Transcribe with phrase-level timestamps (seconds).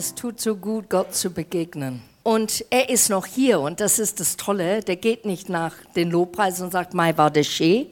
[0.00, 2.00] Es tut so gut, Gott zu begegnen.
[2.22, 4.80] Und er ist noch hier und das ist das Tolle.
[4.80, 7.86] Der geht nicht nach den Lobpreisen und sagt, Mai war der schön.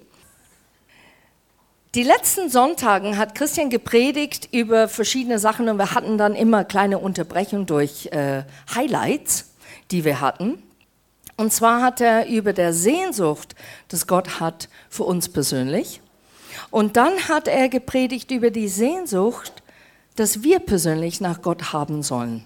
[1.95, 6.97] Die letzten Sonntagen hat Christian gepredigt über verschiedene Sachen und wir hatten dann immer kleine
[6.97, 8.45] Unterbrechungen durch äh,
[8.75, 9.51] Highlights,
[9.91, 10.63] die wir hatten.
[11.37, 13.55] Und zwar hat er über der Sehnsucht,
[13.89, 16.01] das Gott hat für uns persönlich.
[16.71, 19.63] Und dann hat er gepredigt über die Sehnsucht,
[20.19, 22.45] dass wir persönlich nach Gott haben sollen.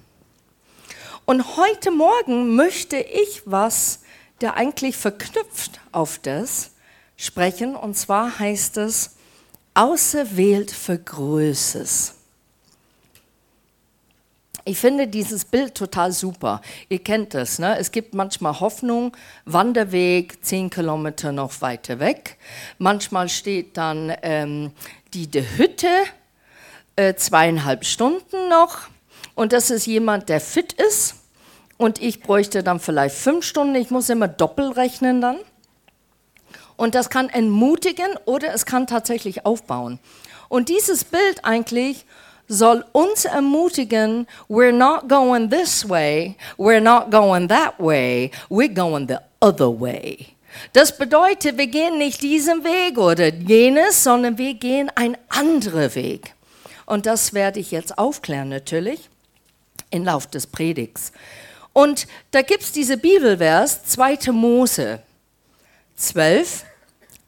[1.24, 4.00] Und heute Morgen möchte ich was,
[4.40, 6.72] der eigentlich verknüpft auf das,
[7.16, 7.74] sprechen.
[7.76, 9.16] Und zwar heißt es,
[9.74, 12.14] auserwählt für Größes.
[14.64, 16.60] Ich finde dieses Bild total super.
[16.88, 17.58] Ihr kennt es.
[17.58, 17.78] Ne?
[17.78, 22.36] Es gibt manchmal Hoffnung, Wanderweg zehn Kilometer noch weiter weg.
[22.78, 24.72] Manchmal steht dann ähm,
[25.14, 25.88] die, die Hütte
[26.96, 28.88] äh, zweieinhalb Stunden noch
[29.34, 31.16] und das ist jemand, der fit ist
[31.78, 33.74] und ich bräuchte dann vielleicht fünf Stunden.
[33.74, 35.38] Ich muss immer doppelt rechnen dann.
[36.76, 39.98] Und das kann entmutigen oder es kann tatsächlich aufbauen.
[40.48, 42.04] Und dieses Bild eigentlich
[42.48, 49.08] soll uns ermutigen, we're not going this way, we're not going that way, we're going
[49.08, 50.28] the other way.
[50.72, 56.34] Das bedeutet, wir gehen nicht diesen Weg oder jenes, sondern wir gehen einen anderen Weg.
[56.86, 59.08] Und das werde ich jetzt aufklären natürlich
[59.90, 61.12] im Lauf des Predigs.
[61.72, 64.32] Und da gibt es diese Bibelvers, 2.
[64.32, 65.02] Mose
[65.96, 66.64] 12,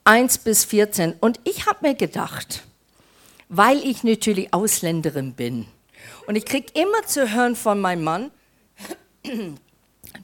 [0.04, 1.14] 1 bis 14.
[1.20, 2.64] Und ich habe mir gedacht,
[3.48, 5.66] weil ich natürlich Ausländerin bin
[6.26, 8.30] und ich kriege immer zu hören von meinem Mann,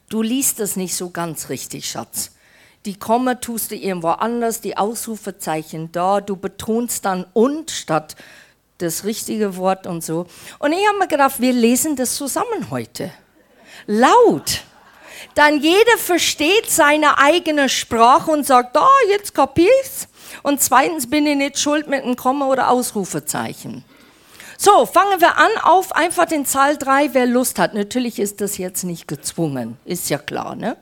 [0.09, 2.31] du liest das nicht so ganz richtig, Schatz.
[2.85, 8.15] Die Komma tust du irgendwo anders, die Ausrufezeichen da, du betonst dann und statt
[8.81, 10.25] das richtige Wort und so.
[10.59, 13.11] Und ich habe mir gedacht, wir lesen das zusammen heute.
[13.87, 14.61] Laut.
[15.35, 20.07] Dann jeder versteht seine eigene Sprache und sagt, ah, oh, jetzt kapier's.
[20.43, 23.83] Und zweitens bin ich nicht schuld mit einem Komma oder Ausrufezeichen.
[24.57, 27.73] So, fangen wir an auf einfach den Zahl 3, wer Lust hat.
[27.73, 30.77] Natürlich ist das jetzt nicht gezwungen, ist ja klar, ne?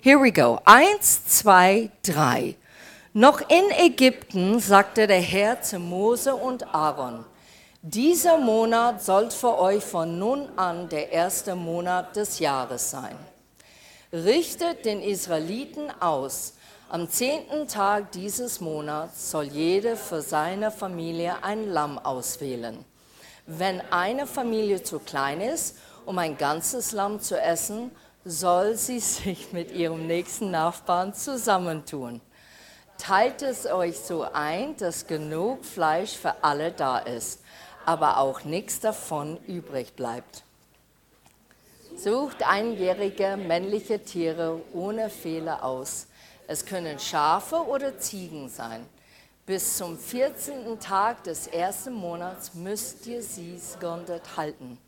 [0.00, 0.60] Here we go.
[0.64, 2.54] Eins, zwei, drei.
[3.14, 7.24] Noch in Ägypten sagte der Herr zu Mose und Aaron,
[7.80, 13.16] dieser Monat soll für euch von nun an der erste Monat des Jahres sein.
[14.12, 16.54] Richtet den Israeliten aus,
[16.90, 22.84] am zehnten Tag dieses Monats soll jede für seine Familie ein Lamm auswählen.
[23.46, 27.90] Wenn eine Familie zu klein ist, um ein ganzes Lamm zu essen,
[28.26, 32.20] soll sie sich mit ihrem nächsten Nachbarn zusammentun.
[32.98, 37.40] Teilt es euch so ein, dass genug Fleisch für alle da ist,
[37.86, 40.42] aber auch nichts davon übrig bleibt.
[41.96, 46.06] Sucht einjährige männliche Tiere ohne Fehler aus.
[46.46, 48.86] Es können Schafe oder Ziegen sein.
[49.46, 50.78] Bis zum 14.
[50.78, 54.78] Tag des ersten Monats müsst ihr sie geordnet halten.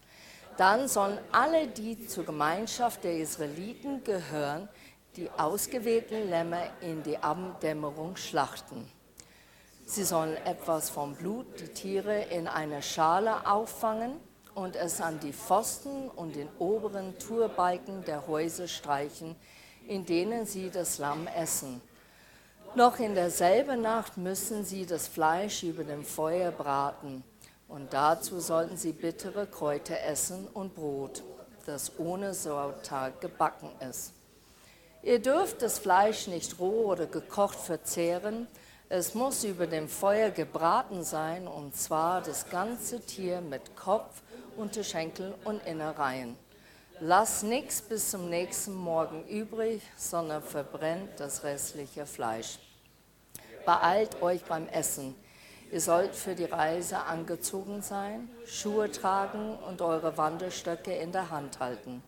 [0.59, 4.69] Dann sollen alle, die zur Gemeinschaft der Israeliten gehören,
[5.17, 8.89] die ausgewählten Lämmer in die Abenddämmerung schlachten.
[9.87, 14.13] Sie sollen etwas vom Blut die Tiere in einer Schale auffangen
[14.55, 19.35] und es an die Pfosten und den oberen Turbalken der Häuser streichen,
[19.89, 21.81] in denen sie das Lamm essen.
[22.77, 27.25] Noch in derselben Nacht müssen sie das Fleisch über dem Feuer braten
[27.67, 31.25] und dazu sollten sie bittere Kräuter essen und Brot,
[31.67, 34.13] das ohne Sauerteig gebacken ist.
[35.03, 38.47] Ihr dürft das Fleisch nicht roh oder gekocht verzehren.
[38.91, 44.21] Es muss über dem Feuer gebraten sein, und zwar das ganze Tier mit Kopf,
[44.59, 46.37] Unterschenkel und Innereien.
[47.01, 52.59] Lasst nichts bis zum nächsten Morgen übrig, sondern verbrennt das restliche Fleisch.
[53.65, 55.15] Beeilt euch beim Essen.
[55.73, 61.59] Ihr sollt für die Reise angezogen sein, Schuhe tragen und eure Wanderstöcke in der Hand
[61.59, 62.03] halten.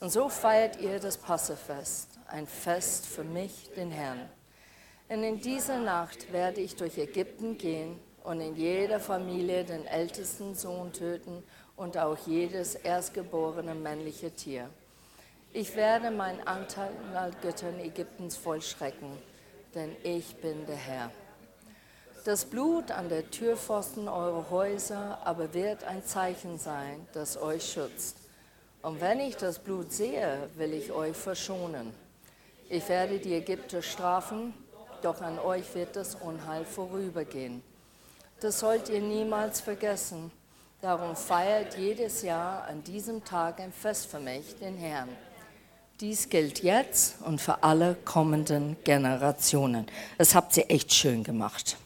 [0.00, 4.28] Und so feiert ihr das Passefest ein Fest für mich, den Herrn.
[5.08, 10.54] Und in dieser Nacht werde ich durch Ägypten gehen und in jeder Familie den ältesten
[10.54, 11.42] Sohn töten
[11.76, 14.68] und auch jedes erstgeborene männliche Tier.
[15.52, 19.10] Ich werde meinen Anteil an Göttern Ägyptens vollschrecken,
[19.74, 21.10] denn ich bin der Herr.
[22.24, 28.16] Das Blut an der Türpfosten eurer Häuser aber wird ein Zeichen sein, das euch schützt.
[28.82, 31.94] Und wenn ich das Blut sehe, will ich euch verschonen.
[32.68, 34.54] Ich werde die Ägypter strafen,
[35.02, 37.62] doch an euch wird das Unheil vorübergehen.
[38.40, 40.30] Das sollt ihr niemals vergessen,
[40.82, 45.08] Darum feiert jedes Jahr an diesem Tag ein Fest für mich, den Herrn.
[46.00, 49.86] Dies gilt jetzt und für alle kommenden Generationen.
[50.18, 51.78] Das habt ihr echt schön gemacht.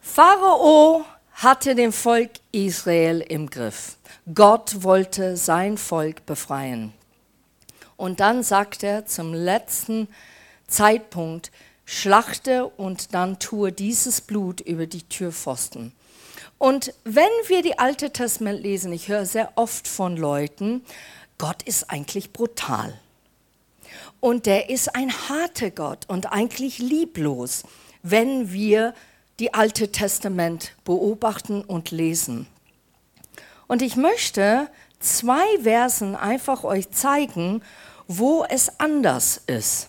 [0.00, 1.04] Pharao
[1.34, 3.98] hatte den Volk Israel im Griff.
[4.34, 6.94] Gott wollte sein Volk befreien.
[8.04, 10.08] Und dann sagt er zum letzten
[10.66, 11.50] Zeitpunkt,
[11.86, 15.90] schlachte und dann tue dieses Blut über die Türpfosten.
[16.58, 20.84] Und wenn wir die Alte Testament lesen, ich höre sehr oft von Leuten,
[21.38, 22.92] Gott ist eigentlich brutal.
[24.20, 27.62] Und der ist ein harter Gott und eigentlich lieblos,
[28.02, 28.92] wenn wir
[29.38, 32.48] die Alte Testament beobachten und lesen.
[33.66, 34.68] Und ich möchte
[35.00, 37.62] zwei Versen einfach euch zeigen,
[38.08, 39.88] wo es anders ist.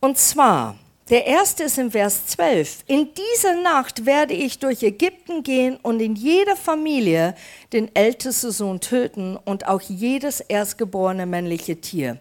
[0.00, 0.76] Und zwar,
[1.10, 2.84] der erste ist in Vers 12.
[2.86, 7.34] In dieser Nacht werde ich durch Ägypten gehen und in jeder Familie
[7.72, 12.18] den ältesten Sohn töten und auch jedes erstgeborene männliche Tier.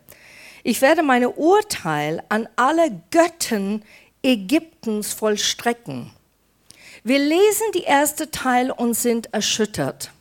[0.64, 3.84] Ich werde meine Urteil an alle Götten
[4.24, 6.12] Ägyptens vollstrecken.
[7.04, 10.12] Wir lesen die erste Teil und sind erschüttert.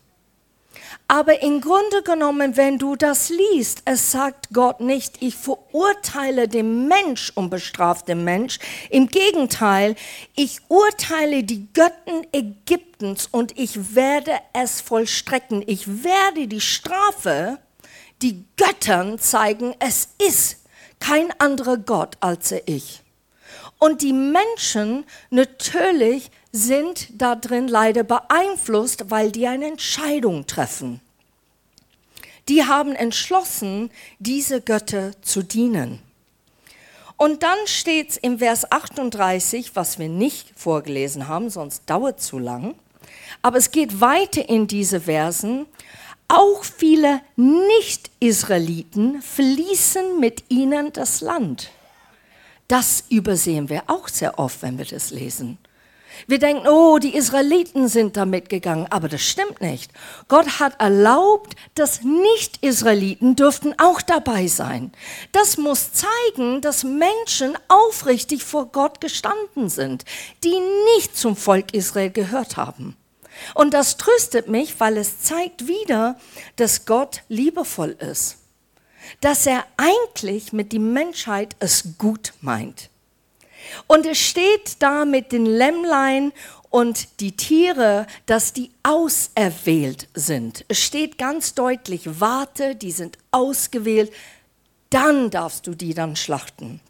[1.09, 6.89] Aber im Grunde genommen, wenn du das liest, es sagt Gott nicht, ich verurteile den
[6.89, 8.59] Mensch und bestrafe den Mensch.
[8.91, 9.95] Im Gegenteil,
[10.35, 15.63] ich urteile die Götten Ägyptens und ich werde es vollstrecken.
[15.67, 17.59] Ich werde die Strafe,
[18.21, 20.65] die Göttern zeigen, es ist
[20.99, 23.03] kein anderer Gott als ich.
[23.79, 31.01] Und die Menschen natürlich sind da drin leider beeinflusst, weil die eine Entscheidung treffen.
[32.49, 36.01] Die haben entschlossen, diese Götter zu dienen.
[37.17, 42.39] Und dann steht es im Vers 38, was wir nicht vorgelesen haben, sonst dauert zu
[42.39, 42.75] lang.
[43.43, 45.67] Aber es geht weiter in diese Versen.
[46.29, 51.71] Auch viele Nicht-Israeliten fließen mit ihnen das Land.
[52.69, 55.59] Das übersehen wir auch sehr oft, wenn wir das lesen.
[56.27, 59.91] Wir denken, oh, die Israeliten sind da mitgegangen, aber das stimmt nicht.
[60.29, 64.93] Gott hat erlaubt, dass Nicht-Israeliten dürften auch dabei sein.
[65.33, 70.05] Das muss zeigen, dass Menschen aufrichtig vor Gott gestanden sind,
[70.45, 70.59] die
[70.97, 72.97] nicht zum Volk Israel gehört haben.
[73.55, 76.19] Und das tröstet mich, weil es zeigt wieder,
[76.57, 78.39] dass Gott liebevoll ist
[79.21, 82.91] dass er eigentlich mit der Menschheit es gut meint.
[83.87, 86.33] Und es steht da mit den Lämmlein
[86.71, 90.65] und die Tiere, dass die auserwählt sind.
[90.69, 94.13] Es steht ganz deutlich, warte, die sind ausgewählt,
[94.91, 96.81] dann darfst du die dann schlachten.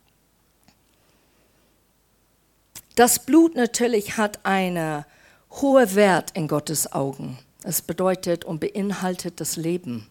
[2.97, 5.05] Das Blut natürlich hat einen
[5.51, 7.39] hohen Wert in Gottes Augen.
[7.63, 10.09] Es bedeutet und beinhaltet das Leben.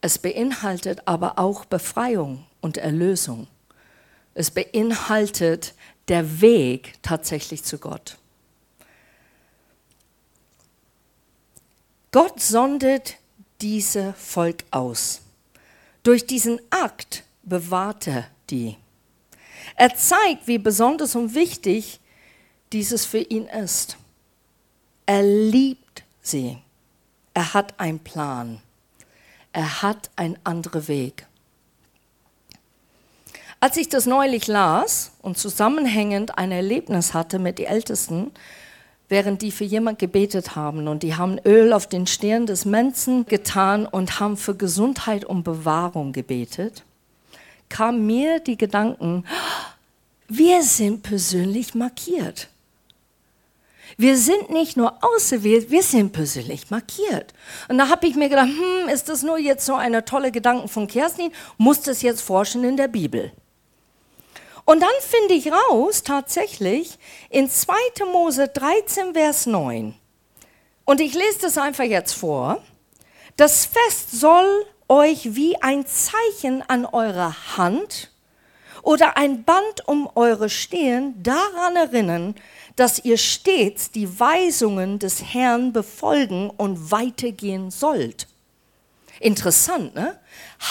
[0.00, 3.46] Es beinhaltet aber auch Befreiung und Erlösung.
[4.38, 5.72] Es beinhaltet
[6.08, 8.18] der Weg tatsächlich zu Gott.
[12.12, 13.16] Gott sondet
[13.62, 15.22] diese Volk aus.
[16.02, 18.76] Durch diesen Akt bewahrt er die.
[19.74, 21.98] Er zeigt, wie besonders und wichtig
[22.74, 23.96] dieses für ihn ist.
[25.06, 26.58] Er liebt sie.
[27.32, 28.60] Er hat einen Plan.
[29.54, 31.26] Er hat einen anderen Weg.
[33.58, 38.30] Als ich das neulich las und zusammenhängend ein Erlebnis hatte mit den Ältesten,
[39.08, 43.24] während die für jemand gebetet haben und die haben Öl auf den Stirn des Menschen
[43.26, 46.84] getan und haben für Gesundheit und Bewahrung gebetet,
[47.68, 49.24] kam mir die Gedanken,
[50.28, 52.48] wir sind persönlich markiert.
[53.96, 57.32] Wir sind nicht nur auserwählt, wir sind persönlich markiert.
[57.68, 60.68] Und da habe ich mir gedacht, hm, ist das nur jetzt so eine tolle Gedanken
[60.68, 61.32] von Kerstin?
[61.56, 63.32] Muss das jetzt forschen in der Bibel?
[64.66, 66.98] Und dann finde ich raus, tatsächlich,
[67.30, 67.72] in 2.
[68.12, 69.94] Mose 13, Vers 9.
[70.84, 72.62] Und ich lese das einfach jetzt vor.
[73.36, 78.10] Das Fest soll euch wie ein Zeichen an eurer Hand
[78.82, 82.34] oder ein Band um eure Stirn daran erinnern,
[82.74, 88.26] dass ihr stets die Weisungen des Herrn befolgen und weitergehen sollt.
[89.20, 90.18] Interessant, ne?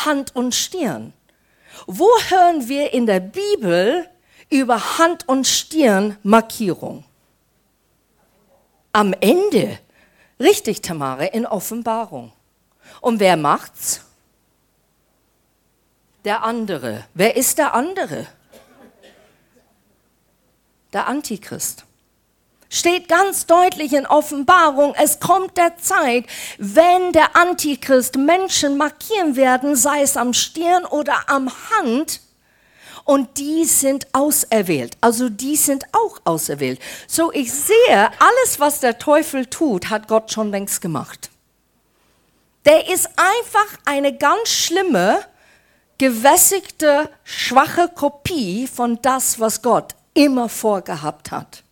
[0.05, 1.13] Hand und Stirn.
[1.87, 4.09] Wo hören wir in der Bibel
[4.49, 7.03] über Hand und Stirn Markierung?
[8.91, 9.79] Am Ende.
[10.39, 12.31] Richtig, Tamara, in Offenbarung.
[13.01, 14.01] Und wer macht's?
[16.23, 17.05] Der andere.
[17.13, 18.25] Wer ist der andere?
[20.93, 21.85] Der Antichrist.
[22.75, 26.25] Steht ganz deutlich in Offenbarung, es kommt der Zeit,
[26.57, 32.19] wenn der Antichrist Menschen markieren werden, sei es am Stirn oder am Hand,
[33.05, 34.97] und die sind auserwählt.
[34.99, 36.81] Also die sind auch auserwählt.
[37.07, 41.29] So ich sehe, alles, was der Teufel tut, hat Gott schon längst gemacht.
[42.65, 45.19] Der ist einfach eine ganz schlimme,
[45.97, 51.63] gewässigte, schwache Kopie von das, was Gott immer vorgehabt hat.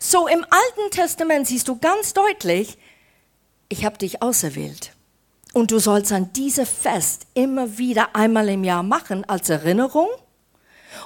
[0.00, 2.78] So im Alten Testament siehst du ganz deutlich,
[3.68, 4.92] ich habe dich auserwählt.
[5.52, 10.08] Und du sollst an diese Fest immer wieder einmal im Jahr machen als Erinnerung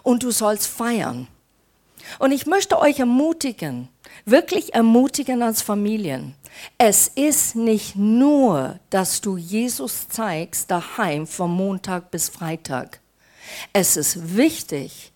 [0.02, 1.28] und du sollst feiern.
[2.18, 3.88] Und ich möchte euch ermutigen,
[4.24, 6.34] wirklich ermutigen als Familien.
[6.76, 13.00] Es ist nicht nur, dass du Jesus zeigst daheim von Montag bis Freitag.
[13.72, 15.11] Es ist wichtig,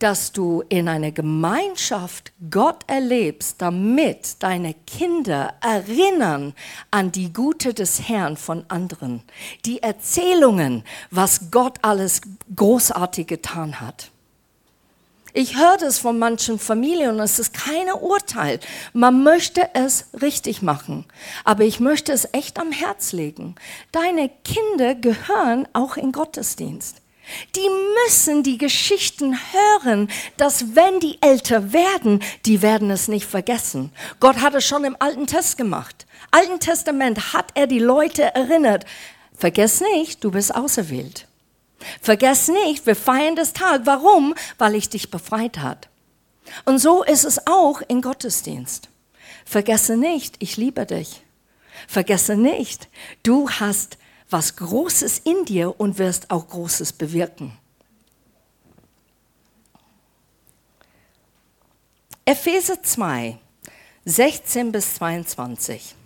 [0.00, 6.54] dass du in einer Gemeinschaft Gott erlebst, damit deine Kinder erinnern
[6.90, 9.22] an die Gute des Herrn von anderen,
[9.66, 12.22] die Erzählungen, was Gott alles
[12.56, 14.10] großartig getan hat.
[15.32, 18.58] Ich höre das von manchen Familien und es ist kein Urteil.
[18.92, 21.04] Man möchte es richtig machen.
[21.44, 23.54] Aber ich möchte es echt am Herz legen.
[23.92, 27.00] Deine Kinder gehören auch in Gottesdienst.
[27.56, 27.68] Die
[28.04, 33.92] müssen die Geschichten hören, dass wenn die älter werden, die werden es nicht vergessen.
[34.18, 36.06] Gott hat es schon im Alten Test gemacht.
[36.30, 38.84] Alten Testament hat er die Leute erinnert.
[39.36, 41.26] Vergiss nicht, du bist auserwählt.
[42.00, 43.82] Vergiss nicht, wir feiern das Tag.
[43.84, 44.34] Warum?
[44.58, 45.88] Weil ich dich befreit hat.
[46.64, 48.88] Und so ist es auch in Gottesdienst.
[49.44, 51.22] Vergesse nicht, ich liebe dich.
[51.88, 52.88] Vergesse nicht,
[53.22, 53.98] du hast
[54.30, 57.52] was Großes in dir und wirst auch Großes bewirken.
[62.24, 63.38] Epheser 2,
[64.04, 65.96] 16 bis 22.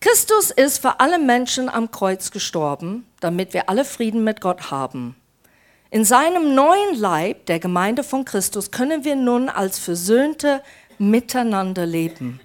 [0.00, 5.16] Christus ist für alle Menschen am Kreuz gestorben, damit wir alle Frieden mit Gott haben.
[5.90, 10.62] In seinem neuen Leib, der Gemeinde von Christus, können wir nun als Versöhnte
[10.98, 12.40] miteinander leben.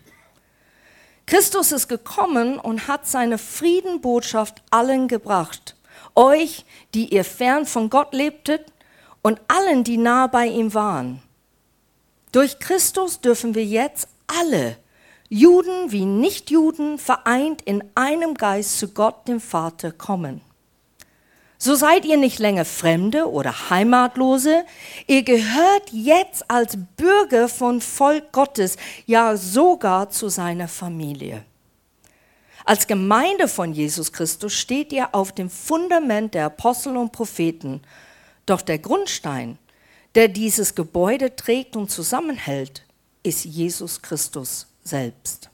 [1.31, 5.77] Christus ist gekommen und hat seine Friedenbotschaft allen gebracht.
[6.13, 8.65] Euch, die ihr fern von Gott lebtet
[9.21, 11.23] und allen, die nah bei ihm waren.
[12.33, 14.75] Durch Christus dürfen wir jetzt alle,
[15.29, 20.41] Juden wie Nichtjuden, vereint in einem Geist zu Gott, dem Vater, kommen.
[21.63, 24.65] So seid ihr nicht länger Fremde oder Heimatlose.
[25.05, 31.45] Ihr gehört jetzt als Bürger von Volk Gottes, ja sogar zu seiner Familie.
[32.65, 37.83] Als Gemeinde von Jesus Christus steht ihr auf dem Fundament der Apostel und Propheten.
[38.47, 39.59] Doch der Grundstein,
[40.15, 42.87] der dieses Gebäude trägt und zusammenhält,
[43.21, 45.50] ist Jesus Christus selbst.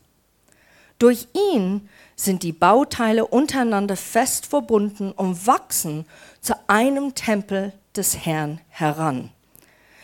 [0.99, 6.05] Durch ihn sind die Bauteile untereinander fest verbunden und wachsen
[6.41, 9.31] zu einem Tempel des Herrn heran.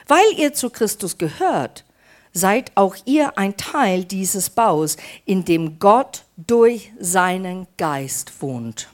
[0.08, 1.86] Weil ihr zu Christus gehört,
[2.34, 8.90] seid auch ihr ein Teil dieses Baus, in dem Gott durch seinen Geist wohnt.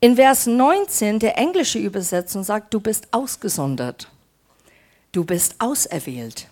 [0.00, 4.10] In Vers 19 der englische Übersetzung sagt, du bist ausgesondert.
[5.12, 6.48] Du bist auserwählt.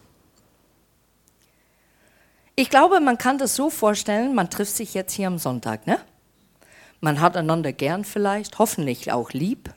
[2.58, 6.00] Ich glaube, man kann das so vorstellen, man trifft sich jetzt hier am Sonntag, ne?
[7.00, 9.72] Man hat einander gern vielleicht, hoffentlich auch lieb.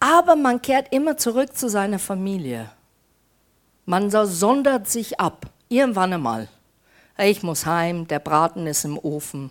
[0.00, 2.68] Aber man kehrt immer zurück zu seiner Familie.
[3.86, 6.48] Man sondert sich ab, irgendwann einmal.
[7.16, 9.50] Ich muss heim, der Braten ist im Ofen.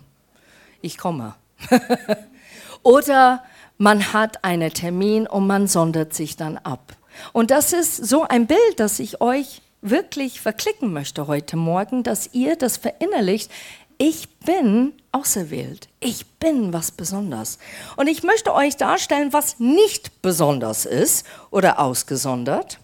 [0.82, 1.34] Ich komme.
[2.82, 3.42] Oder
[3.78, 6.94] man hat einen Termin und man sondert sich dann ab.
[7.32, 12.30] Und das ist so ein Bild, das ich euch wirklich verklicken möchte heute Morgen, dass
[12.32, 13.50] ihr das verinnerlicht.
[13.98, 15.88] Ich bin auserwählt.
[16.00, 17.58] Ich bin was Besonderes.
[17.96, 22.80] Und ich möchte euch darstellen, was nicht besonders ist oder ausgesondert.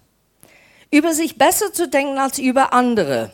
[0.93, 3.33] Über sich besser zu denken als über andere.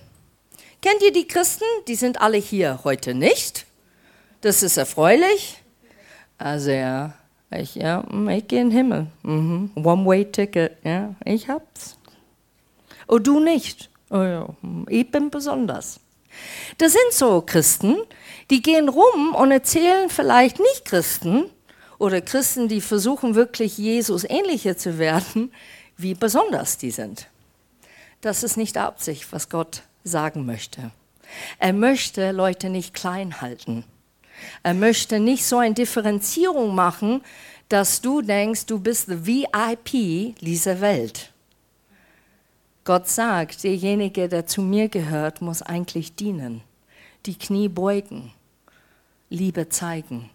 [0.80, 1.64] Kennt ihr die Christen?
[1.88, 3.66] Die sind alle hier heute nicht.
[4.42, 5.62] Das ist erfreulich.
[6.38, 7.14] Also ja,
[7.50, 9.06] ich, ja, ich gehe in den Himmel.
[9.22, 9.70] Mhm.
[9.74, 11.96] One-way-Ticket, ja, ich hab's.
[13.06, 13.90] Oh, du nicht.
[14.10, 14.48] Oh ja,
[14.88, 16.00] ich bin besonders.
[16.78, 17.96] Das sind so Christen,
[18.50, 21.50] die gehen rum und erzählen vielleicht nicht Christen
[21.98, 25.52] oder Christen, die versuchen wirklich Jesus ähnlicher zu werden,
[25.96, 27.28] wie besonders die sind.
[28.20, 30.90] Das ist nicht Absicht, was Gott sagen möchte.
[31.58, 33.84] Er möchte Leute nicht klein halten.
[34.62, 37.22] Er möchte nicht so eine Differenzierung machen,
[37.68, 41.32] dass du denkst, du bist the VIP dieser Welt.
[42.86, 46.62] Gott sagt, derjenige, der zu mir gehört, muss eigentlich dienen,
[47.26, 48.32] die Knie beugen,
[49.28, 50.30] Liebe zeigen.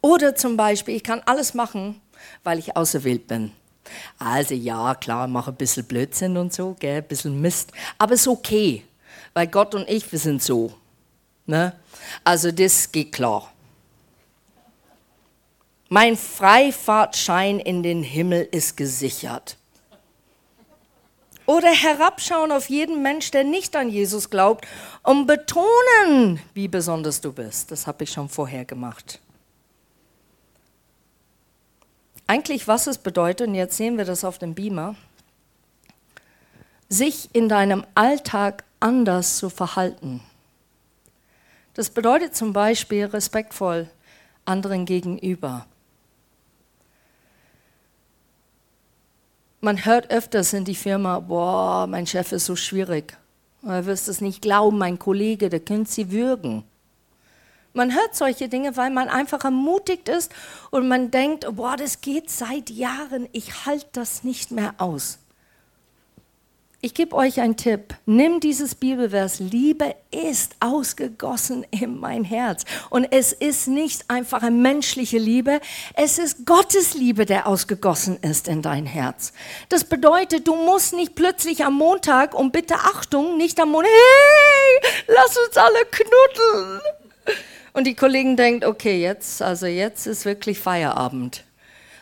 [0.00, 2.00] Oder zum Beispiel, ich kann alles machen,
[2.44, 3.52] weil ich auserwählt bin.
[4.18, 8.26] Also ja, klar, mache ein bisschen Blödsinn und so, gell, ein bisschen Mist, aber ist
[8.26, 8.82] okay,
[9.34, 10.72] weil Gott und ich, wir sind so.
[11.44, 11.74] Ne?
[12.24, 13.52] Also das geht klar.
[15.90, 19.58] Mein Freifahrtschein in den Himmel ist gesichert.
[21.50, 24.68] Oder herabschauen auf jeden Mensch, der nicht an Jesus glaubt,
[25.02, 27.72] und betonen, wie besonders du bist.
[27.72, 29.18] Das habe ich schon vorher gemacht.
[32.28, 34.94] Eigentlich, was es bedeutet, und jetzt sehen wir das auf dem Beamer,
[36.88, 40.22] sich in deinem Alltag anders zu verhalten.
[41.74, 43.90] Das bedeutet zum Beispiel respektvoll
[44.44, 45.66] anderen gegenüber.
[49.62, 53.18] Man hört öfters in die Firma, boah, mein Chef ist so schwierig.
[53.60, 56.64] Du wirst es nicht glauben, mein Kollege, der könnte sie würgen.
[57.74, 60.32] Man hört solche Dinge, weil man einfach ermutigt ist
[60.70, 65.18] und man denkt, boah, das geht seit Jahren, ich halte das nicht mehr aus.
[66.82, 67.94] Ich gebe euch einen Tipp.
[68.06, 69.38] Nimm dieses Bibelvers.
[69.38, 72.64] Liebe ist ausgegossen in mein Herz.
[72.88, 75.60] Und es ist nicht einfach eine menschliche Liebe.
[75.92, 79.34] Es ist Gottes Liebe, der ausgegossen ist in dein Herz.
[79.68, 84.90] Das bedeutet, du musst nicht plötzlich am Montag, und bitte Achtung, nicht am Montag, hey,
[85.06, 86.80] lass uns alle knuddeln.
[87.74, 91.44] Und die Kollegen denken, okay, jetzt, also jetzt ist wirklich Feierabend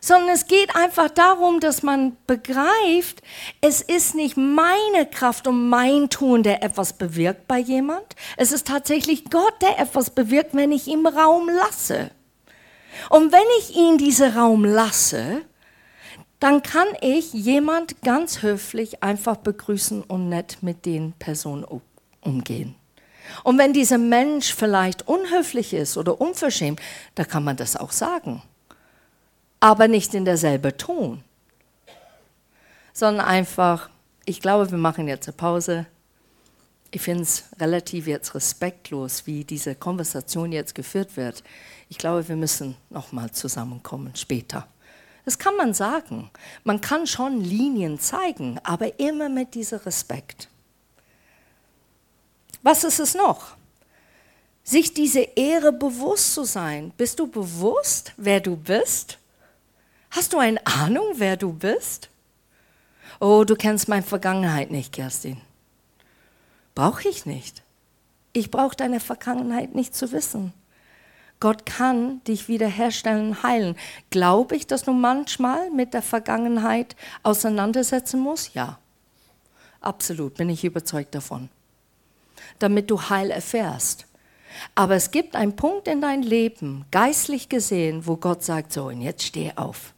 [0.08, 3.22] sondern es geht einfach darum, dass man begreift,
[3.60, 8.16] es ist nicht meine Kraft und mein Tun, der etwas bewirkt bei jemand.
[8.36, 12.10] Es ist tatsächlich Gott, der etwas bewirkt, wenn ich ihm Raum lasse.
[13.10, 15.42] Und wenn ich ihn diesen Raum lasse,
[16.40, 21.66] dann kann ich jemand ganz höflich einfach begrüßen und nett mit den Personen
[22.22, 22.76] umgehen.
[23.44, 26.80] Und wenn dieser Mensch vielleicht unhöflich ist oder unverschämt,
[27.14, 28.42] dann kann man das auch sagen
[29.60, 31.24] aber nicht in derselben Ton,
[32.92, 33.90] sondern einfach,
[34.24, 35.86] ich glaube, wir machen jetzt eine Pause.
[36.90, 41.42] Ich finde es relativ jetzt respektlos, wie diese Konversation jetzt geführt wird.
[41.88, 44.66] Ich glaube, wir müssen nochmal zusammenkommen später.
[45.24, 46.30] Das kann man sagen.
[46.64, 50.48] Man kann schon Linien zeigen, aber immer mit diesem Respekt.
[52.62, 53.56] Was ist es noch?
[54.64, 56.92] Sich diese Ehre bewusst zu sein.
[56.96, 59.17] Bist du bewusst, wer du bist?
[60.10, 62.08] Hast du eine Ahnung, wer du bist?
[63.20, 65.40] Oh, du kennst meine Vergangenheit nicht, Kerstin.
[66.74, 67.62] Brauche ich nicht.
[68.32, 70.52] Ich brauche deine Vergangenheit nicht zu wissen.
[71.40, 73.76] Gott kann dich wiederherstellen heilen.
[74.10, 78.54] Glaube ich, dass du manchmal mit der Vergangenheit auseinandersetzen musst?
[78.54, 78.78] Ja,
[79.80, 81.48] absolut, bin ich überzeugt davon.
[82.58, 84.06] Damit du Heil erfährst.
[84.74, 89.02] Aber es gibt einen Punkt in dein Leben, geistlich gesehen, wo Gott sagt, so, und
[89.02, 89.94] jetzt steh auf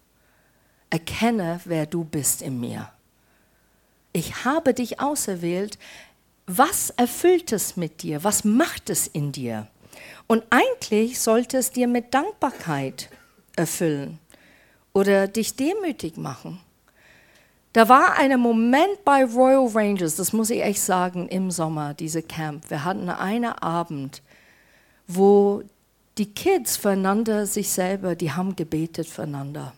[0.90, 2.90] erkenne, wer du bist in mir.
[4.12, 5.78] Ich habe dich auserwählt.
[6.46, 8.24] Was erfüllt es mit dir?
[8.24, 9.68] Was macht es in dir?
[10.26, 13.08] Und eigentlich sollte es dir mit Dankbarkeit
[13.56, 14.18] erfüllen
[14.92, 16.60] oder dich demütig machen.
[17.72, 22.22] Da war ein Moment bei Royal Rangers, das muss ich echt sagen, im Sommer, diese
[22.22, 22.68] Camp.
[22.68, 24.22] Wir hatten einen Abend,
[25.06, 25.62] wo
[26.18, 29.72] die Kids füreinander sich selber, die haben gebetet füreinander.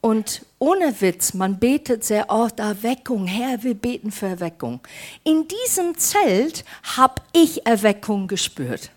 [0.00, 3.26] Und ohne Witz, man betet sehr oft Erweckung.
[3.26, 4.80] Herr, wir beten für Erweckung.
[5.24, 6.64] In diesem Zelt
[6.96, 8.90] habe ich Erweckung gespürt.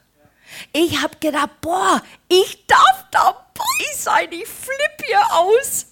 [0.72, 4.28] Ich habe gedacht, boah, ich darf dabei sein.
[4.32, 5.88] Ich flippe hier aus.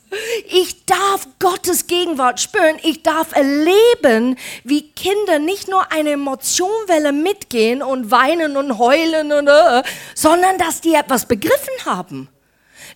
[0.50, 2.78] Ich darf Gottes Gegenwart spüren.
[2.84, 9.48] Ich darf erleben, wie Kinder nicht nur eine Emotionwelle mitgehen und weinen und heulen, und,
[9.48, 9.84] äh,
[10.16, 12.30] sondern dass die etwas begriffen haben.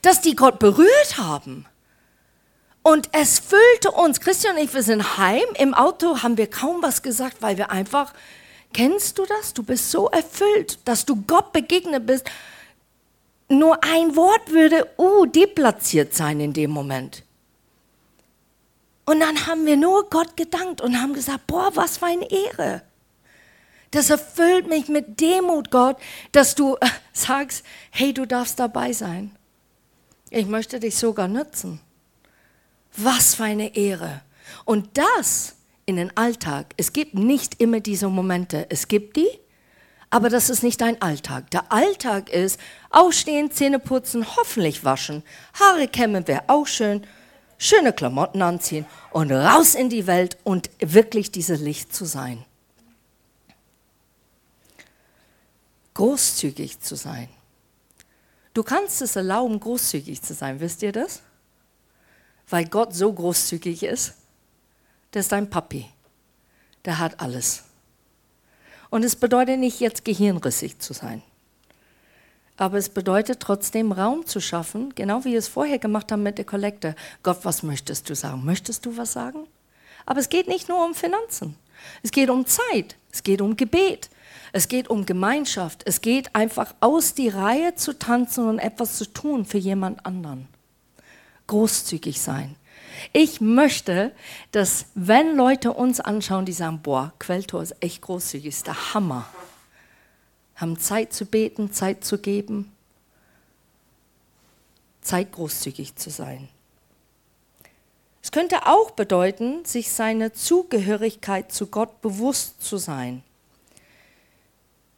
[0.01, 1.65] Dass die Gott berührt haben
[2.85, 4.19] und es füllte uns.
[4.19, 5.43] Christian und ich, wir sind heim.
[5.57, 8.13] Im Auto haben wir kaum was gesagt, weil wir einfach,
[8.73, 9.55] kennst du das?
[9.55, 12.29] Du bist so erfüllt, dass du Gott begegnet bist.
[13.49, 17.23] Nur ein Wort würde, uh, deplatziert sein in dem Moment.
[19.05, 22.83] Und dann haben wir nur Gott gedankt und haben gesagt, boah, was für eine Ehre.
[23.89, 25.97] Das erfüllt mich mit Demut, Gott,
[26.33, 29.35] dass du äh, sagst, hey, du darfst dabei sein.
[30.29, 31.81] Ich möchte dich sogar nutzen.
[32.97, 34.21] Was für eine Ehre.
[34.63, 35.55] Und das
[35.85, 36.73] in den Alltag.
[36.77, 38.65] Es gibt nicht immer diese Momente.
[38.69, 39.29] Es gibt die,
[40.09, 41.51] aber das ist nicht dein Alltag.
[41.51, 45.23] Der Alltag ist aufstehen, Zähne putzen, hoffentlich waschen,
[45.59, 47.05] Haare kämmen wäre auch schön,
[47.57, 52.43] schöne Klamotten anziehen und raus in die Welt und wirklich dieses Licht zu sein.
[55.93, 57.29] Großzügig zu sein.
[58.53, 61.21] Du kannst es erlauben, großzügig zu sein, wisst ihr das?
[62.49, 64.13] Weil Gott so großzügig ist.
[65.13, 65.85] Der ist dein Papi.
[66.83, 67.63] Der hat alles.
[68.89, 71.21] Und es bedeutet nicht, jetzt gehirnrissig zu sein.
[72.57, 76.37] Aber es bedeutet trotzdem Raum zu schaffen, genau wie wir es vorher gemacht haben mit
[76.37, 76.95] der Kollekte.
[77.21, 78.45] Gott, was möchtest du sagen?
[78.45, 79.47] Möchtest du was sagen?
[80.05, 81.57] Aber es geht nicht nur um Finanzen.
[82.03, 82.95] Es geht um Zeit.
[83.11, 84.09] Es geht um Gebet.
[84.53, 85.83] Es geht um Gemeinschaft.
[85.85, 90.47] Es geht einfach aus die Reihe zu tanzen und etwas zu tun für jemand anderen.
[91.47, 92.55] Großzügig sein.
[93.13, 94.11] Ich möchte,
[94.51, 99.25] dass wenn Leute uns anschauen, die sagen, boah, Quelltor ist echt großzügig, ist der Hammer
[100.55, 102.71] haben Zeit zu beten, Zeit zu geben,
[105.01, 106.47] Zeit großzügig zu sein.
[108.23, 113.21] Es könnte auch bedeuten, sich seine Zugehörigkeit zu Gott bewusst zu sein.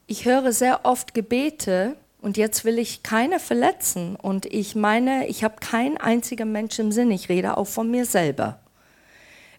[0.05, 5.43] Ich höre sehr oft Gebete und jetzt will ich keine verletzen und ich meine, ich
[5.43, 8.59] habe keinen einzigen Mensch im Sinn, ich rede auch von mir selber.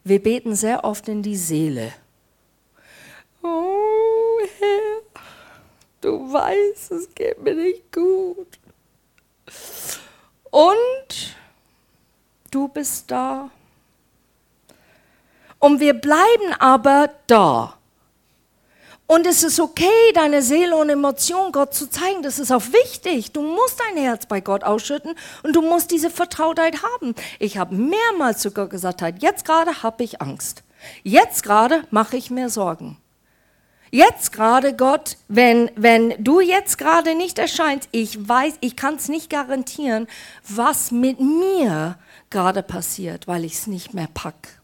[0.05, 1.92] Wir beten sehr oft in die Seele.
[3.42, 5.23] Oh Herr,
[6.01, 8.59] Du weißt, es geht mir nicht gut.
[10.51, 11.37] Und
[12.51, 13.51] du bist da.
[15.59, 17.78] Und wir bleiben aber da.
[19.11, 22.23] Und es ist okay, deine Seele und Emotion Gott zu zeigen.
[22.23, 23.33] Das ist auch wichtig.
[23.33, 27.14] Du musst dein Herz bei Gott ausschütten und du musst diese Vertrautheit haben.
[27.38, 30.62] Ich habe mehrmals zu Gott gesagt, jetzt gerade habe ich Angst.
[31.05, 32.99] Jetzt gerade mache ich mir Sorgen.
[33.90, 39.09] Jetzt gerade, Gott, wenn, wenn du jetzt gerade nicht erscheinst, ich weiß, ich kann es
[39.09, 40.07] nicht garantieren,
[40.47, 41.97] was mit mir
[42.29, 44.58] gerade passiert, weil ich es nicht mehr pack.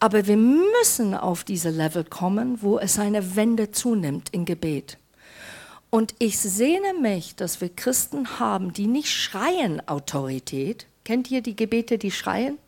[0.00, 4.96] Aber wir müssen auf diese Level kommen, wo es eine Wende zunimmt in Gebet.
[5.90, 10.86] Und ich sehne mich, dass wir Christen haben, die nicht schreien Autorität.
[11.04, 12.58] Kennt ihr die Gebete, die schreien?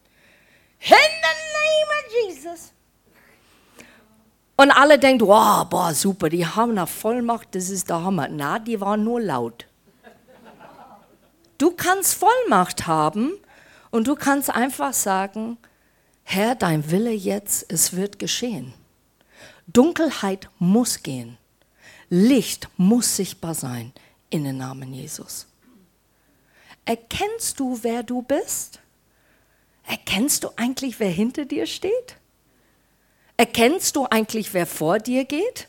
[0.81, 2.73] In the name of Jesus.
[4.57, 8.29] Und alle denken, wow, boah, super, die haben eine Vollmacht, das ist der Hammer.
[8.29, 9.67] Na, die waren nur laut.
[11.59, 13.33] Du kannst Vollmacht haben
[13.91, 15.57] und du kannst einfach sagen,
[16.25, 18.73] Herr, dein Wille jetzt, es wird geschehen.
[19.67, 21.39] Dunkelheit muss gehen.
[22.09, 23.93] Licht muss sichtbar sein
[24.31, 25.47] in den Namen Jesus.
[26.85, 28.81] Erkennst du, wer du bist?
[29.85, 32.17] Erkennst du eigentlich, wer hinter dir steht?
[33.37, 35.69] Erkennst du eigentlich, wer vor dir geht?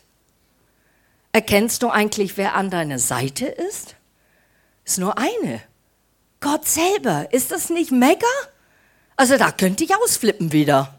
[1.32, 3.96] Erkennst du eigentlich, wer an deiner Seite ist?
[4.84, 5.60] Ist nur eine.
[6.40, 7.32] Gott selber.
[7.32, 8.26] Ist das nicht mega?
[9.16, 10.94] Also da könnte ich ausflippen wieder.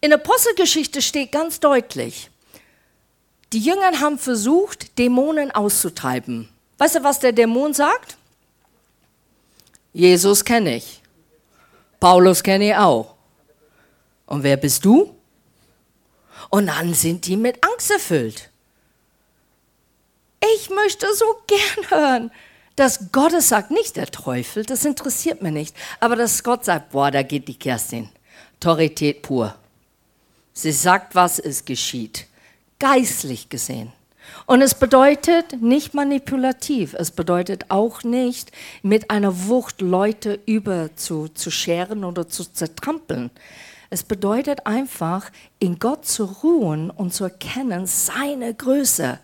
[0.00, 2.30] In der Apostelgeschichte steht ganz deutlich,
[3.52, 6.48] die Jünger haben versucht, Dämonen auszutreiben.
[6.76, 8.18] Weißt du, was der Dämon sagt?
[9.92, 11.02] Jesus kenne ich.
[11.98, 13.14] Paulus kenne ich auch.
[14.26, 15.14] Und wer bist du?
[16.50, 18.50] Und dann sind die mit Angst erfüllt.
[20.54, 22.30] Ich möchte so gern hören,
[22.78, 26.90] dass Gott es sagt, nicht der Teufel, das interessiert mich nicht, aber dass Gott sagt,
[26.90, 28.08] boah, da geht die Kerstin.
[28.56, 29.54] Autorität pur.
[30.52, 32.26] Sie sagt, was es geschieht.
[32.78, 33.92] Geistlich gesehen.
[34.46, 36.94] Und es bedeutet nicht manipulativ.
[36.94, 38.50] Es bedeutet auch nicht,
[38.82, 43.30] mit einer Wucht Leute über zu, zu scheren oder zu zertrampeln.
[43.90, 49.18] Es bedeutet einfach, in Gott zu ruhen und zu erkennen, seine Größe.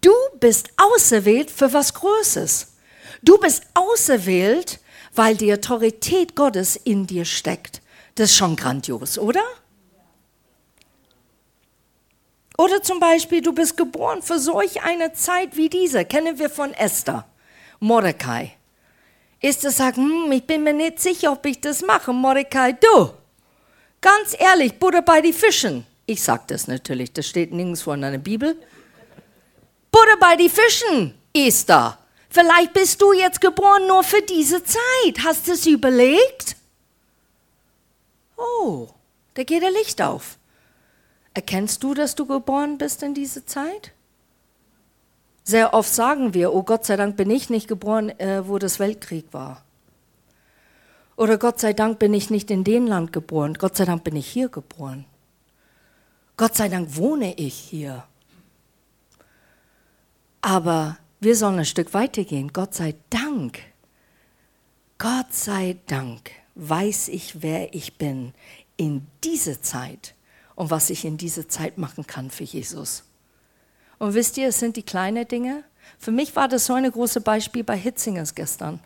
[0.00, 2.77] Du bist auserwählt für was Größes.
[3.22, 4.80] Du bist auserwählt,
[5.14, 7.82] weil die Autorität Gottes in dir steckt.
[8.14, 9.42] Das ist schon grandios, oder?
[12.56, 16.04] Oder zum Beispiel, du bist geboren für solch eine Zeit wie diese.
[16.04, 17.26] Kennen wir von Esther,
[17.78, 18.52] Mordecai.
[19.40, 22.12] Esther sagt, hm, ich bin mir nicht sicher, ob ich das mache.
[22.12, 23.12] Mordecai, du,
[24.00, 25.84] Ganz ehrlich, Butter bei die Fischen.
[26.06, 28.56] Ich sage das natürlich, das steht nirgendwo in der Bibel.
[29.90, 31.14] Butter bei die Fischen
[31.66, 31.97] da.
[32.30, 35.24] Vielleicht bist du jetzt geboren nur für diese Zeit.
[35.24, 36.56] Hast du es überlegt?
[38.36, 38.88] Oh,
[39.34, 40.38] da geht ein Licht auf.
[41.34, 43.92] Erkennst du, dass du geboren bist in diese Zeit?
[45.44, 48.78] Sehr oft sagen wir, oh Gott sei Dank bin ich nicht geboren, äh, wo das
[48.78, 49.62] Weltkrieg war.
[51.16, 53.54] Oder Gott sei Dank bin ich nicht in dem Land geboren.
[53.54, 55.04] Gott sei Dank bin ich hier geboren.
[56.36, 58.04] Gott sei Dank wohne ich hier.
[60.40, 62.52] Aber wir sollen ein Stück weitergehen.
[62.52, 63.60] Gott sei Dank
[64.98, 68.34] Gott sei Dank weiß ich, wer ich bin
[68.76, 70.16] in dieser Zeit
[70.56, 73.04] und was ich in dieser Zeit machen kann für Jesus.
[73.98, 75.62] Und wisst ihr, es sind die kleinen Dinge.
[76.00, 78.80] Für mich war das so ein großes Beispiel bei Hitzingers gestern.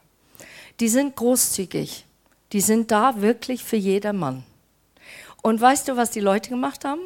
[0.80, 2.04] Die sind großzügig.
[2.52, 4.44] Die sind da wirklich für jedermann.
[5.40, 7.00] Und weißt du, was die Leute gemacht haben?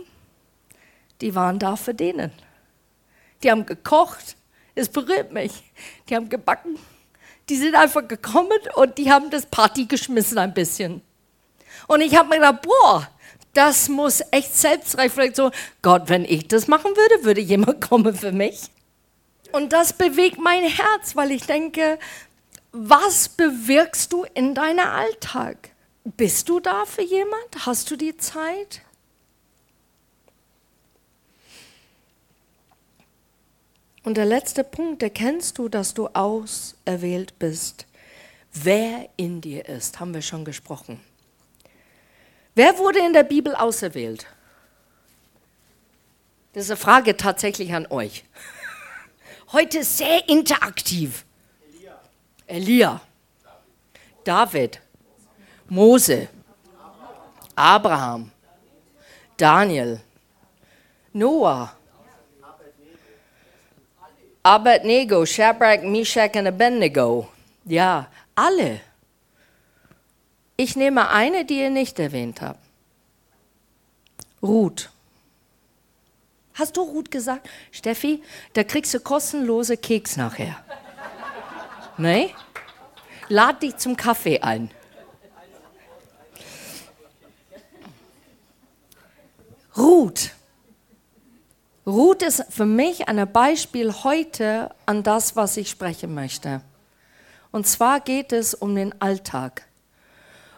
[1.21, 2.33] Die waren da für denen.
[3.45, 4.37] Die haben gekocht.
[4.77, 5.53] Es berührt mich.
[6.09, 6.79] Die haben gebacken.
[7.49, 11.01] Die sind einfach gekommen und die haben das Party geschmissen ein bisschen.
[11.89, 13.09] Und ich habe mir gedacht, boah,
[13.55, 15.51] das muss echt Selbstreflexion.
[15.81, 18.71] Gott, wenn ich das machen würde, würde jemand kommen für mich.
[19.53, 21.99] Und das bewegt mein Herz, weil ich denke,
[22.73, 25.71] was bewirkst du in deinem Alltag?
[26.05, 27.65] Bist du da für jemand?
[27.65, 28.83] Hast du die Zeit?
[34.07, 37.87] Und der letzte Punkt, erkennst du, dass du auserwählt bist.
[38.53, 41.01] Wer in dir ist, haben wir schon gesprochen.
[42.55, 44.25] Wer wurde in der Bibel auserwählt?
[46.53, 48.23] Das ist eine Frage tatsächlich an euch.
[49.53, 51.25] Heute sehr interaktiv.
[51.75, 52.01] Elia.
[52.47, 53.01] Elia.
[54.23, 54.81] David.
[55.69, 56.29] Mose.
[57.57, 58.31] Abraham.
[59.37, 60.01] Daniel.
[61.13, 61.77] Noah.
[64.47, 67.29] Abednego, Shadrach, Meshach und Abednego.
[67.65, 68.07] Ja,
[68.37, 68.81] alle.
[70.57, 72.61] Ich nehme eine, die ihr nicht erwähnt habt.
[74.41, 74.89] Ruth.
[76.55, 77.49] Hast du Ruth gesagt?
[77.73, 80.57] Steffi, da kriegst du kostenlose Keks nachher.
[81.99, 82.33] Nee?
[83.29, 84.71] Lad dich zum Kaffee ein.
[89.77, 90.36] Ruth.
[91.87, 96.61] Ruth ist für mich ein Beispiel heute an das, was ich sprechen möchte.
[97.53, 99.67] Und zwar geht es um den Alltag.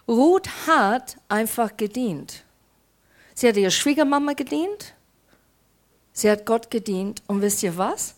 [0.09, 2.45] Ruth hat einfach gedient.
[3.35, 4.95] Sie hat ihrer Schwiegermama gedient.
[6.13, 7.23] Sie hat Gott gedient.
[7.27, 8.15] Und wisst ihr was?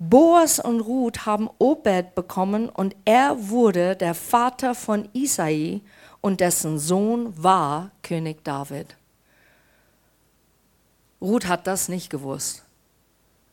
[0.00, 5.80] Boas und Ruth haben Obed bekommen und er wurde der Vater von Isai
[6.20, 8.96] und dessen Sohn war König David.
[11.20, 12.64] Ruth hat das nicht gewusst,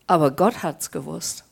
[0.08, 1.43] aber Gott hat es gewusst.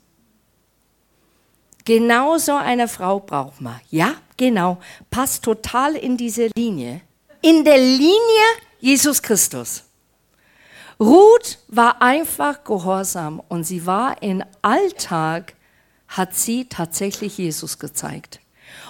[1.85, 3.79] Genau so eine Frau braucht man.
[3.89, 4.77] Ja, genau.
[5.09, 7.01] Passt total in diese Linie.
[7.41, 8.45] In der Linie
[8.79, 9.83] Jesus Christus.
[10.99, 15.55] Ruth war einfach gehorsam und sie war im Alltag,
[16.07, 18.39] hat sie tatsächlich Jesus gezeigt.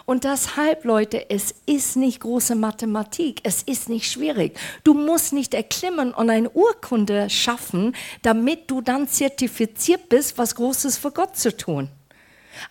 [0.06, 4.58] Und deshalb, Leute, es ist nicht große Mathematik, es ist nicht schwierig.
[4.84, 10.98] Du musst nicht erklimmen und eine Urkunde schaffen, damit du dann zertifiziert bist, was Großes
[10.98, 11.89] für Gott zu tun.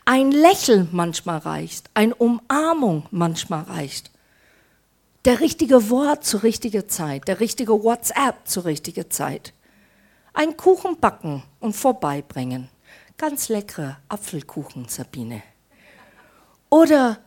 [0.04, 4.10] Ein Lächeln manchmal reicht, eine Umarmung manchmal reicht.
[5.24, 9.52] Der richtige Wort zur richtigen Zeit, der richtige WhatsApp zur richtigen Zeit.
[10.34, 12.68] Ein Kuchen backen und vorbeibringen.
[13.18, 15.42] Ganz leckere Apfelkuchen, Sabine.
[16.72, 17.18] Oder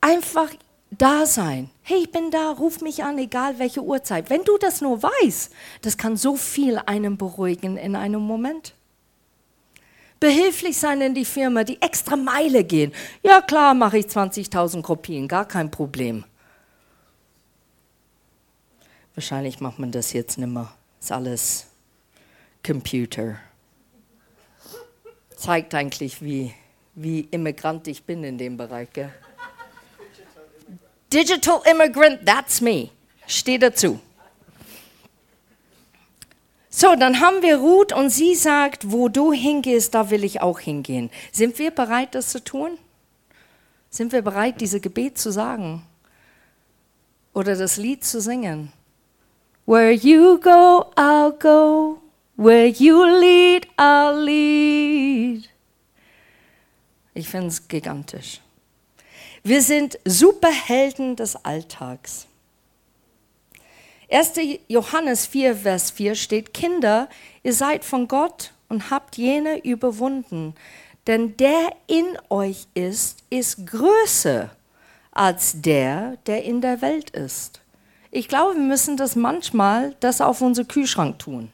[0.00, 0.54] einfach
[0.92, 1.68] da sein.
[1.82, 4.30] Hey, ich bin da, ruf mich an, egal welche Uhrzeit.
[4.30, 8.74] Wenn du das nur weißt, das kann so viel einem beruhigen in einem Moment
[10.20, 12.92] behilflich sein in die Firma, die extra Meile gehen.
[13.24, 16.24] Ja klar, mache ich 20.000 Kopien, gar kein Problem.
[19.16, 20.72] Wahrscheinlich macht man das jetzt nicht mehr.
[21.00, 21.66] Ist alles
[22.64, 23.40] Computer.
[25.36, 26.54] Zeigt eigentlich, wie,
[27.00, 28.92] wie Immigrant ich bin in dem Bereich.
[28.92, 29.12] Gell?
[31.12, 32.90] Digital Immigrant, that's me.
[33.26, 34.00] Steh dazu.
[36.70, 40.60] So, dann haben wir Ruth und sie sagt, wo du hingehst, da will ich auch
[40.60, 41.10] hingehen.
[41.32, 42.78] Sind wir bereit, das zu tun?
[43.90, 45.82] Sind wir bereit, diese Gebet zu sagen?
[47.32, 48.72] Oder das Lied zu singen?
[49.66, 52.00] Where you go, I'll go.
[52.36, 55.48] Where you lead, I'll lead.
[57.18, 58.40] Ich finde es gigantisch.
[59.42, 62.28] Wir sind Superhelden des Alltags.
[64.08, 64.34] 1.
[64.68, 67.08] Johannes 4, Vers 4 steht, Kinder,
[67.42, 70.54] ihr seid von Gott und habt jene überwunden,
[71.08, 74.50] denn der in euch ist, ist größer
[75.10, 77.62] als der, der in der Welt ist.
[78.12, 81.50] Ich glaube, wir müssen das manchmal das auf unseren Kühlschrank tun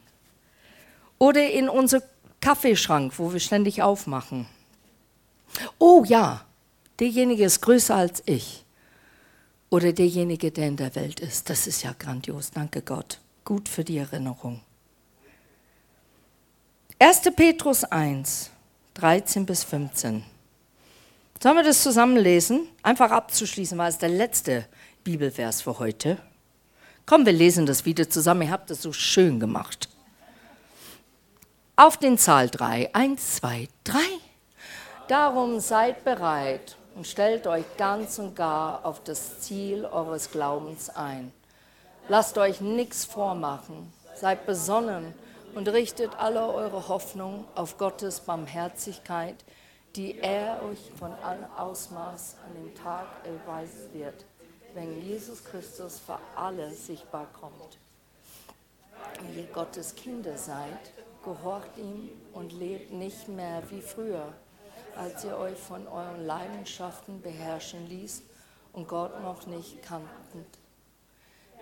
[1.19, 2.03] oder in unseren
[2.43, 4.47] Kaffeeschrank, wo wir ständig aufmachen.
[5.79, 6.45] Oh ja,
[6.99, 8.65] derjenige ist größer als ich
[9.71, 11.51] oder derjenige, der in der Welt ist.
[11.51, 12.51] Das ist ja grandios.
[12.51, 13.19] Danke Gott.
[13.45, 14.61] Gut für die Erinnerung.
[16.99, 17.23] 1.
[17.35, 18.51] Petrus 1,
[18.95, 20.25] 13 bis 15.
[21.43, 22.69] Sollen wir das zusammenlesen?
[22.83, 24.67] Einfach abzuschließen, weil es der letzte
[25.03, 26.19] Bibelvers für heute.
[27.05, 28.43] Komm, wir lesen das wieder zusammen.
[28.43, 29.89] Ihr habt das so schön gemacht.
[31.77, 32.95] Auf den Zahl 3.
[32.95, 33.99] Eins, zwei, drei.
[35.09, 41.31] Darum seid bereit und stellt euch ganz und gar auf das Ziel eures Glaubens ein.
[42.09, 43.93] Lasst euch nichts vormachen.
[44.15, 45.13] Seid besonnen
[45.55, 49.37] und richtet alle eure Hoffnung auf Gottes Barmherzigkeit,
[49.95, 54.25] die er euch von allem Ausmaß an dem Tag erweisen wird,
[54.73, 57.77] wenn Jesus Christus für alle sichtbar kommt.
[59.21, 64.33] Wenn ihr Gottes Kinder seid, gehorcht ihm und lebt nicht mehr wie früher,
[64.97, 68.23] als ihr euch von euren Leidenschaften beherrschen ließ
[68.73, 70.59] und Gott noch nicht kanntet.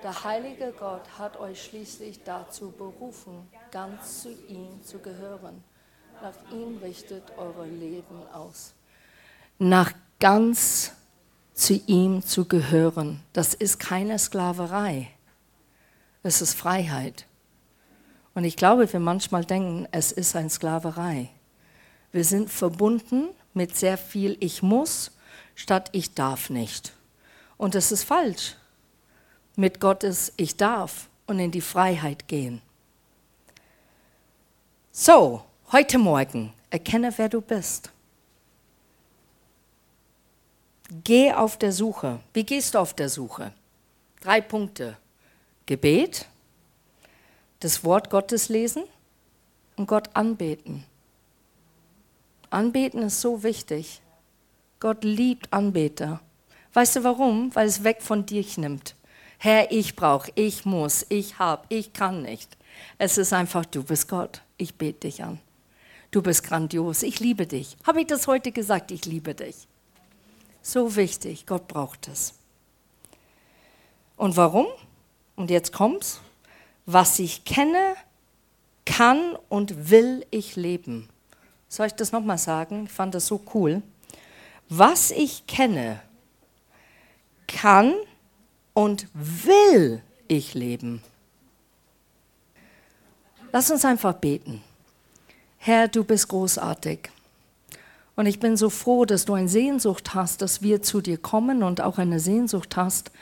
[0.02, 5.62] Der heilige Gott hat euch schließlich dazu berufen, ganz zu ihm zu gehören.
[6.20, 8.74] Nach ihm richtet eure Leben aus.
[9.58, 10.92] Nach ganz
[11.54, 15.08] zu ihm zu gehören, das ist keine Sklaverei.
[16.24, 17.26] Es ist Freiheit.
[18.34, 21.30] Und ich glaube, wir manchmal denken, es ist eine Sklaverei.
[22.12, 25.10] Wir sind verbunden mit sehr viel Ich muss
[25.54, 26.92] statt Ich darf nicht.
[27.56, 28.56] Und das ist falsch.
[29.56, 32.60] Mit Gottes Ich darf und in die Freiheit gehen.
[34.90, 37.90] So, heute Morgen, erkenne, wer du bist.
[41.04, 42.20] Geh auf der Suche.
[42.34, 43.52] Wie gehst du auf der Suche?
[44.20, 44.98] Drei Punkte.
[45.64, 46.26] Gebet,
[47.60, 48.84] das Wort Gottes lesen
[49.76, 50.84] und Gott anbeten.
[52.52, 54.00] Anbeten ist so wichtig.
[54.80, 56.20] Gott liebt Anbeter.
[56.72, 57.54] Weißt du warum?
[57.54, 58.94] Weil es weg von dir nimmt.
[59.38, 62.56] Herr, ich brauche, ich muss, ich habe, ich kann nicht.
[62.98, 64.42] Es ist einfach, du bist Gott.
[64.56, 65.40] Ich bete dich an.
[66.10, 67.02] Du bist grandios.
[67.02, 67.76] Ich liebe dich.
[67.86, 68.90] Habe ich das heute gesagt?
[68.90, 69.66] Ich liebe dich.
[70.62, 71.46] So wichtig.
[71.46, 72.34] Gott braucht es.
[74.16, 74.66] Und warum?
[75.36, 76.20] Und jetzt kommt's
[76.86, 77.94] was ich kenne,
[78.84, 81.08] kann und will ich leben.
[81.72, 82.84] Soll ich das nochmal sagen?
[82.84, 83.80] Ich fand das so cool.
[84.68, 86.02] Was ich kenne,
[87.46, 87.94] kann
[88.74, 91.02] und will ich leben.
[93.52, 94.62] Lass uns einfach beten.
[95.56, 97.08] Herr, du bist großartig.
[98.16, 101.62] Und ich bin so froh, dass du eine Sehnsucht hast, dass wir zu dir kommen
[101.62, 103.12] und auch eine Sehnsucht hast,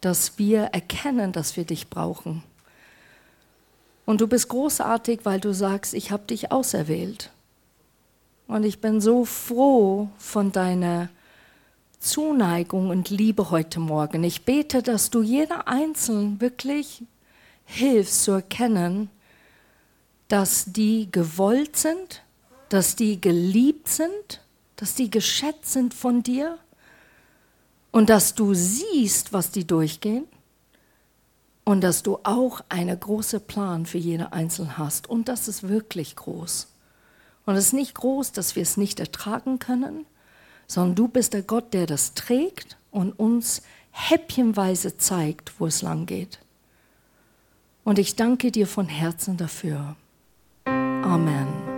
[0.00, 2.42] dass wir erkennen, dass wir dich brauchen.
[4.04, 7.30] Und du bist großartig, weil du sagst, ich habe dich auserwählt.
[8.50, 11.08] Und ich bin so froh von deiner
[12.00, 14.24] Zuneigung und Liebe heute Morgen.
[14.24, 17.04] Ich bete, dass du jeder Einzelnen wirklich
[17.64, 19.08] hilfst zu erkennen,
[20.26, 22.24] dass die gewollt sind,
[22.70, 24.40] dass die geliebt sind,
[24.74, 26.58] dass die geschätzt sind von dir
[27.92, 30.26] und dass du siehst, was die durchgehen
[31.62, 35.08] und dass du auch einen großen Plan für jede Einzelne hast.
[35.08, 36.69] Und das ist wirklich groß.
[37.46, 40.06] Und es ist nicht groß, dass wir es nicht ertragen können,
[40.66, 46.06] sondern du bist der Gott, der das trägt und uns häppchenweise zeigt, wo es lang
[46.06, 46.38] geht.
[47.84, 49.96] Und ich danke dir von Herzen dafür.
[50.64, 51.69] Amen.